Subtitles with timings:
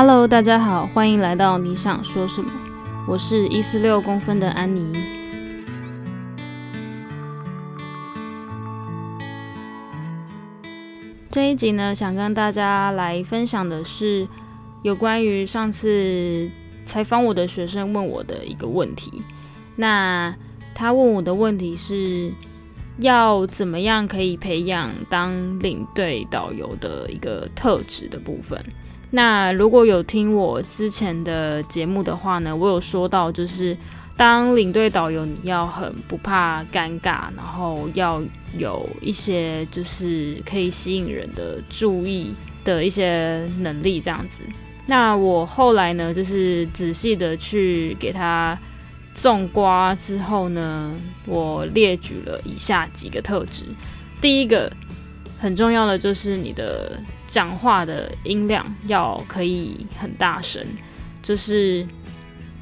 [0.00, 2.48] Hello，大家好，欢迎来到你想说什么？
[3.08, 4.92] 我是一四六公分的安妮。
[11.32, 14.28] 这一集呢，想跟大家来分享的是
[14.82, 16.48] 有关于上次
[16.86, 19.20] 采访我的学生问我的一个问题。
[19.74, 20.32] 那
[20.76, 22.32] 他问我的问题是
[23.00, 28.64] 要怎么样可以培养当领队导游的一个特质的部分。
[29.10, 33.76] 那如果有听我之前的节目的话呢，我有说到，就是
[34.16, 38.22] 当领队导游，你要很不怕尴尬，然后要
[38.56, 44.42] 有一些就是可以吸引人的注意的一些能力，这样子。
[44.86, 48.58] 那我后来呢，就是仔细的去给他
[49.14, 50.94] 种瓜之后呢，
[51.24, 53.64] 我列举了以下几个特质。
[54.20, 54.72] 第一个
[55.38, 57.00] 很重要的就是你的。
[57.30, 60.64] 讲话的音量要可以很大声，
[61.20, 61.86] 就是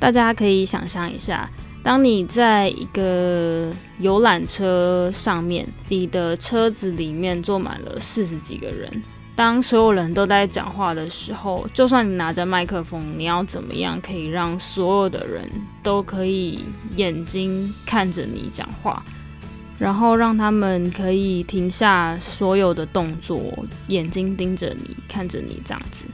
[0.00, 1.48] 大家可以想象一下，
[1.84, 8.90] 当你在一个游览车上面，你的车子里面坐满了四十几个人，
[9.36, 15.48] 当所有人都在讲话的时候，就算你拿着麦克风，你要怎么样可以让所有的人
[15.80, 16.64] 都可以
[16.96, 19.00] 眼睛看着你讲话？
[19.78, 23.40] 然后让他们可以停下所有的动作，
[23.88, 26.06] 眼睛盯着你，看着你这样子。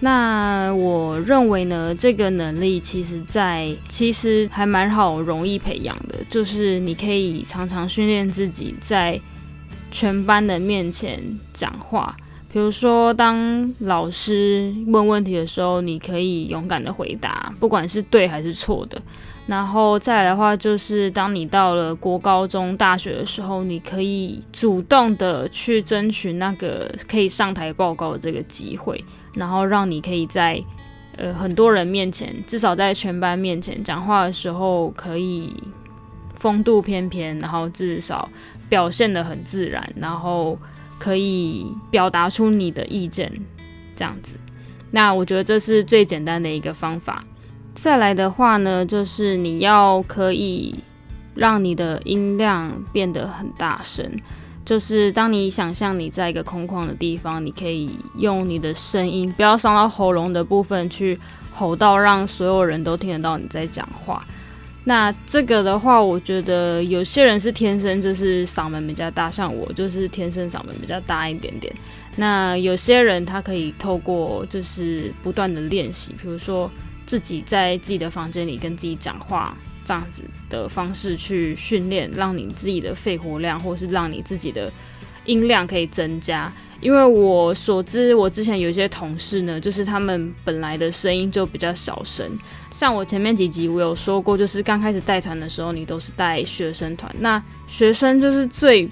[0.00, 6.16] 那我认为呢，这个能力其实在其实还蛮好，容易培养的。
[6.28, 9.20] 就是你可以常常训练自己在
[9.90, 12.16] 全班的面前讲话。
[12.52, 19.00] 比如说，当老师问问题的时候，你可以勇敢的回答，不管是对还是错的。
[19.46, 29.02] 然后再来的话，就是当你到了国高中、大学的时候，你可以主动的去争取那个可以上台报告的这个机会，
[29.32, 30.62] 然后让你可以在
[31.16, 35.54] 呃很多人面前，至少在全班面前讲话的时候，可以
[36.34, 38.28] 风度翩翩，然后至少
[38.68, 40.56] 表现的很自然，然后
[41.02, 43.28] 可以表达出你的意见，
[43.96, 44.36] 这样子。
[44.92, 47.24] 那我觉得这是最简单的一个方法。
[47.74, 50.76] 再来的话呢，就是你要可以
[51.34, 54.08] 让你的音量变得很大声。
[54.64, 61.18] 就是当你想象你在一个空旷的地方，你可以用你的声音，不要伤到喉咙的部分，去
[61.52, 64.24] 吼到让所有人都听得到你在讲话。
[64.84, 71.72] 那这个的话，我觉得有些人是天生就是嗓门比较大，像我就是天生嗓门比较大一点点。
[72.16, 76.70] 那有些人他可以透过就是不断的练习，比如说。
[77.04, 79.54] 自己在自己的房间里跟自己讲话，
[79.84, 84.72] 这样子的方式去训练，让你自己的肺活量，或是让你自己的
[85.24, 86.52] 音量可以增加。
[86.80, 92.26] 因为我所知，我之前有一些同事呢，就是他们本来的声音就比较小声。
[92.70, 98.90] 像我前面几集我有说过，就是刚开始带团的时候，你都是带学生团，那学生就是最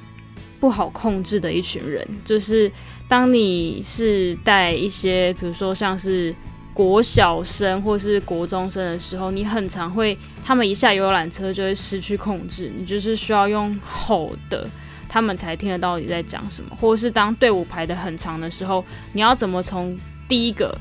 [0.60, 2.06] 不好控制的一群人。
[2.24, 2.70] 就是
[3.08, 6.34] 当你是带一些，比如说像是。
[6.72, 10.16] 国小生或是国中生的时候，你很常会，
[10.46, 14.66] 他们一下游览车就会失去控制，你就是需要用吼的，
[15.10, 16.74] 他们才听得到你在讲什么。
[16.80, 18.82] 或者是当队伍排的很长的时候，
[19.12, 19.98] 你要怎么从
[20.28, 20.72] 第一个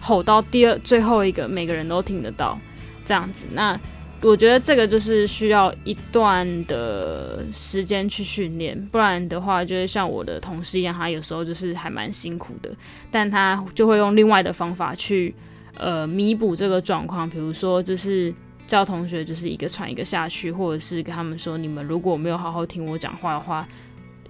[0.00, 2.56] 吼到第二最后一个，每个人都听得到，
[3.04, 3.78] 这样子那。
[4.20, 12.68] 我觉得这个就是需要一段的时间去训练，不然的话，就是像我的同事一样，他有时候就是还蛮辛苦的，
[13.12, 15.32] 但他就会用另外的方法去
[15.76, 18.34] 呃弥补这个状况，比如说就是
[18.68, 23.66] 叫同学就是一个传一个下去，或者是跟他们说，你们如果没有好好听我讲话的话，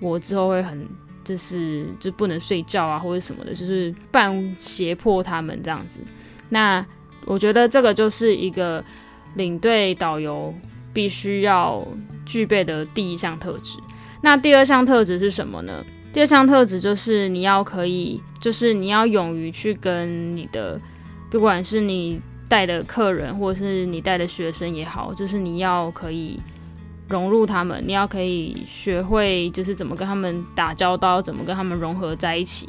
[0.01, 0.89] 我之后会很
[1.23, 6.01] 就是就不能睡觉啊，或者什么的，就是半胁迫他们这样子。
[6.49, 6.83] 那
[7.27, 8.83] 我觉得这个就是一个。
[9.35, 10.53] 领队导游
[10.93, 11.87] 必须要
[12.25, 13.79] 具备的第一项特质。
[14.23, 15.85] 那第二项特质是什么呢？
[16.15, 20.81] 第二项特质就是你要可以，就是你要勇于去跟你的，
[21.31, 26.41] 不管是你带的客人，或者是你带的学生也好，就是你要可以
[27.09, 32.69] 融入他们，你要可以学会，就是怎么跟他们打交道，怎么跟他们融合在一起。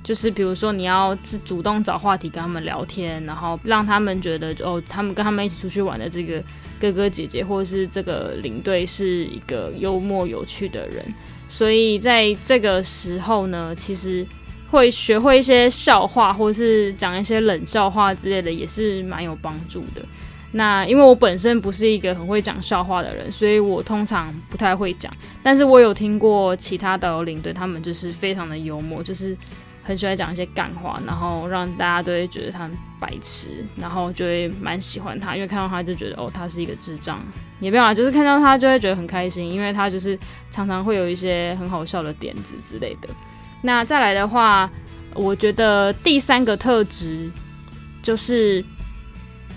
[0.00, 6.42] 就是比如说，你要自主动找话题跟他们聊天，然后让他们觉得哦，他们跟他们一起出去玩的这个
[6.80, 11.04] 哥哥姐姐或者是这个领队是一个幽默有趣的人，
[11.48, 14.26] 所以在这个时候呢，其实
[14.70, 20.02] 会学会一些笑话或者是讲一些冷笑话之类的，也是蛮有帮助的。
[20.52, 25.12] 那因为我本身不是一个很会讲笑话的人，所以我通常不太会讲，
[25.42, 29.36] 但是我有听过其他导游领队，他们就是非常的幽默，就是。
[29.80, 37.18] 很喜欢讲一些干话，然后让大家都会觉得他很白痴，然后就会蛮喜欢他，因为看到他就觉得哦，他是一个智障，
[37.58, 40.18] 也没有啊，就是看到他就会觉得很开心，因为他就是
[40.50, 43.08] 常常会有一些很好笑的点子之类的。
[43.62, 44.70] 那再来的话，
[45.14, 47.28] 我觉得第三个特质
[48.00, 48.64] 就是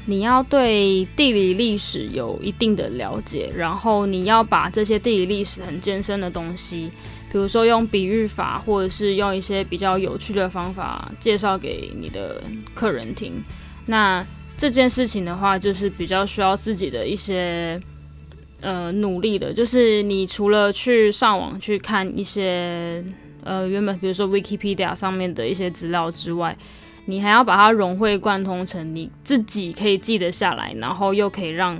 [0.07, 6.89] 你要对地理历史有一定的了解，然后你要把这些地理历史很艰深的东西，
[7.31, 12.41] 比如说用比喻法，或者是用一些比较有趣的方法介绍给你的
[12.73, 13.33] 客人听。
[13.85, 14.25] 那
[14.57, 17.79] 这件事情的话，就是比较需要自己的一些
[18.61, 23.05] 呃努力的，就是你除了去上网去看一些。
[23.43, 26.55] 呃，原本比如说 Wikipedia 上面的一些资料之外，
[27.05, 31.79] 你还要把它融会贯通成你自己可以记得下来，然后又可以让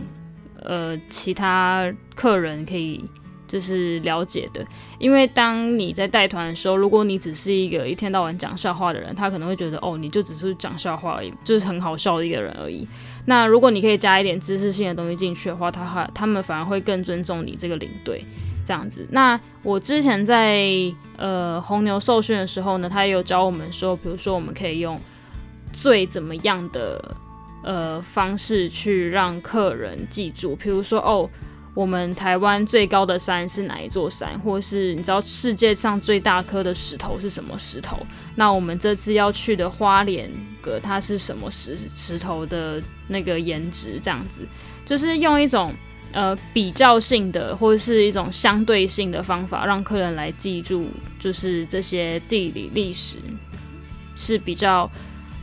[0.63, 3.03] 呃其他客人可以
[3.47, 4.65] 就是了解的。
[4.97, 12.87] 因为当你在带团的时候，如果你只是一个一天到晚讲笑话的人，他可能会觉得哦，你就只是讲笑话而已，就是很好笑的一个人而已。
[13.25, 18.23] 那如果你可以加一点知识性的东西进去的话，他还他们反而会更尊重你这个领队。
[18.71, 20.65] 这样子，那我之前在
[21.17, 24.97] 呃红牛受训的时候呢，他也有教我们说，比如说我们可以用
[25.73, 27.13] 最怎么样的
[27.65, 31.29] 呃方式去让客人记住，比如说哦，
[31.73, 37.97] 我们台湾最高的山是哪一座山，或是你知道世界上最大颗的石头是什么石头？
[38.35, 40.31] 那我们这次要去的花莲
[40.61, 43.99] 阁，它是什么石石头的那个颜值？
[44.01, 44.43] 这样子，
[44.85, 45.73] 就是用一种。
[46.13, 50.87] 呃，比较性的或者是一种相对性的方法，让客人来记住，
[51.17, 53.17] 就是这些地理历史
[54.15, 54.91] 是比较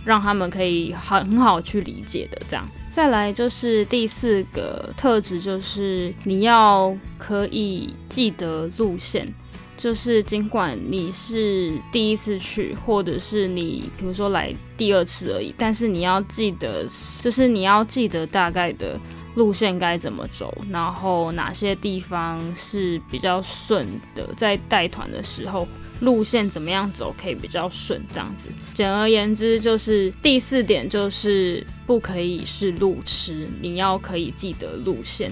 [0.04, 2.42] 让他们可以很好去理解的。
[2.50, 9.26] 这样，再来就是第四个特质，就是你要可以记得路线，
[9.74, 16.84] 就是尽管你是第一次去，或者是你比如说来第二次而已，但是你要记得，
[17.22, 19.00] 就是你要记得大概的。
[19.34, 25.66] 路线该怎么走，然后哪些地方是比较顺的，在带团的时候，
[26.00, 28.48] 路线怎么样走可以比较顺，这样子。
[28.74, 35.30] 简而言之，就是第四点就是不可以是路痴，你要可以记得路线，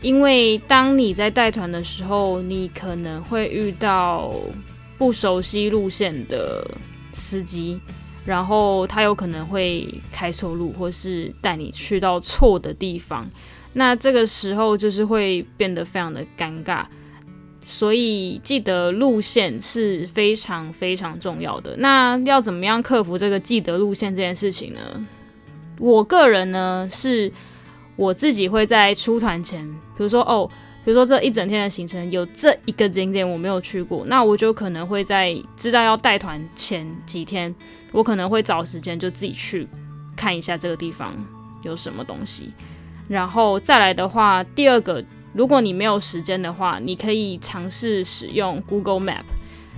[0.00, 4.34] 因为当你在带团的时候，你可能会遇到
[4.98, 6.68] 不熟悉路线的
[7.14, 7.80] 司机。
[8.26, 13.24] 然后他有可能会开错路，或是带你去到错的地方，
[13.74, 16.84] 那这个时候就是会变得非常的尴尬。
[17.64, 21.76] 所以记得路线是非常非常重要的。
[21.78, 24.80] 那要怎么样克服这个记得路线这件事情呢？
[25.78, 27.32] 我个人呢是
[27.94, 29.64] 我自己会在出团前，
[29.96, 30.50] 比如说哦。
[30.86, 37.52] 比如说这一整天的行程有这一个景点我没有去过，那我就可能会在知道要带团前几天，
[37.90, 39.66] 我可能会找时间就自己去
[40.14, 41.12] 看一下这个地方
[41.62, 42.52] 有什么东西。
[43.08, 49.24] 然后再来的话，第二个，如果你没有时间的话，你可以尝试使用 Google Map。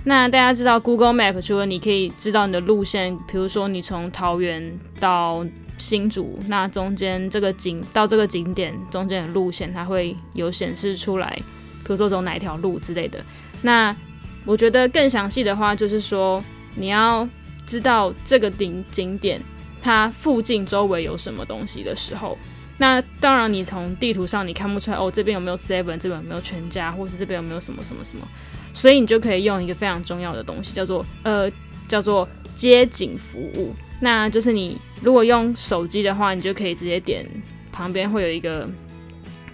[0.03, 5.43] 那大家知道 Google Map 除了你可以知道你的路线，比如说你从桃园到
[5.79, 11.33] 新竹那中间这个景到这个景点中间的路线，它会有显示出来，
[11.83, 13.19] 比如说走哪一条路之类的。
[13.63, 13.95] 那
[14.45, 16.43] 我觉得更详细的话，就是说
[16.75, 17.27] 你要
[17.65, 19.41] 知道这个景景点
[19.81, 22.37] 它附近周围有什么东西的时候，
[22.77, 28.27] 那当然你从地图上你看不出来哦，这边有没有 Seven，这边有没有全家，或是这边有没有什么什么什么，
[28.73, 31.49] 所以你就可以用一个非常重要的东西，叫做呃
[31.87, 33.73] 叫做街景服务。
[33.99, 37.25] 那就是你如果用手机的话，你就可以直接点
[37.71, 38.67] 旁边会有一个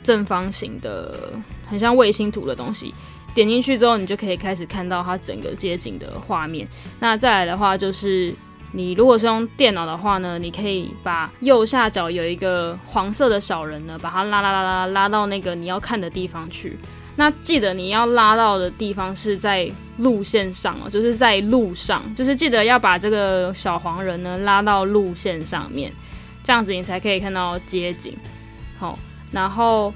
[0.04, 1.34] 正方形的，
[1.68, 2.94] 很像卫星图的东西。
[3.34, 6.68] 点进去之后，你就可以开始看到它整个街景的画面。
[7.00, 8.34] 那再来的话，就是
[8.72, 16.78] 你如果是用电脑的话呢，你可以把右下角有一个黄色的小人呢，把它拉拉拉拉拉到那个你要看的地方去。
[17.18, 25.92] 那记得你要拉到的地方是在路线上哦，就是在路上，就是记得要把这个小黄人呢拉到路线上面，
[26.44, 28.14] 这样子你才可以看到街景。
[28.78, 29.00] 好，
[29.32, 29.94] 然后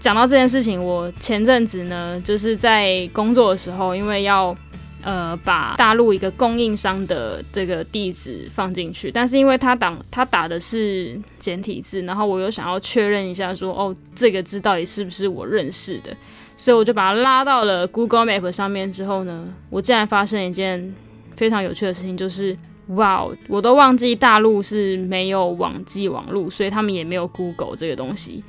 [0.00, 4.56] 讲到这件事情，我前阵子呢就是在工作的时候，因为要
[5.02, 16.16] 呃把大陆一个供应商的这个地址放进去，但是因为他打他打的是简体字，然后我又想要确认一下说，哦，这个字到底是不是我认识的。
[16.56, 20.92] 所以我就把它拉到了 Google Map 上面之后呢，我竟然发生一件
[21.36, 22.56] 非常有趣的事情，就是
[22.96, 28.42] 哇，我都忘记大陆是没有网际网络，所以他们也没有 Google 这个东西。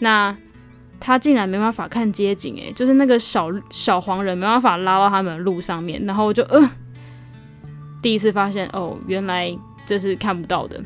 [0.00, 0.36] 那
[0.98, 6.70] 他竟然没办法看街景，诶，就是那个小小黄人没办法拉到他们路上面，然后我就呃，
[8.00, 10.82] 第一次发现哦，原来这是看不到的。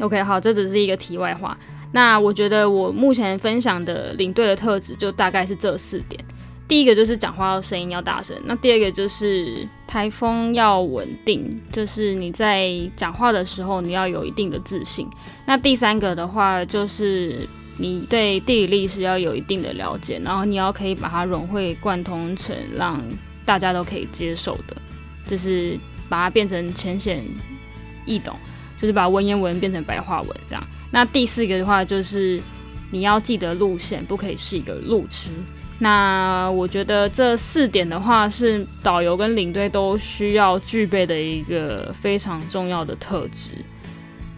[0.00, 1.56] OK，好，这只是一个题外话。
[1.90, 6.22] 那我觉得我目前分享的领队的特质就大概是这四点。
[6.68, 15.08] 第一个就是讲话声音要大声，那第二个就是台风要稳定，就是你在讲话的时候你要有一定的自信。
[15.46, 17.48] 那第三个的话就是
[17.80, 23.00] 你对地理历史要有一定的了解，然后你要可以把它融会贯通成让
[23.46, 24.76] 大家都可以接受的，
[25.26, 27.24] 就是把它变成浅显
[28.04, 28.36] 易懂，
[28.76, 30.66] 就是把文言文变成白话文这样。
[30.90, 32.40] 那第四个的话就是
[32.90, 35.30] 你要记得路线，不可以是一个路痴。
[35.78, 43.52] 那我觉得这四点的话，是导游跟领队都需要具备的一个非常重要的特质。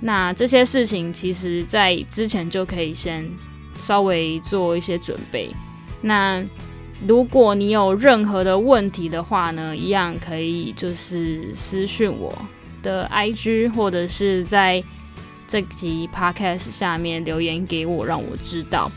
[0.01, 3.29] 那这些事情其实在之前就可以先
[3.83, 5.51] 稍微做一些准备。
[6.01, 6.43] 那
[7.07, 12.37] 如果你有任何的问题的话呢，一样可以就是私讯我
[12.83, 14.83] 的 IG，或者是在
[15.47, 18.91] 这集 Podcast 下面留言给我，让我知道。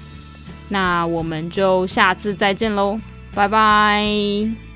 [0.70, 3.00] 那我们就下次再见喽，
[3.34, 4.73] 拜拜。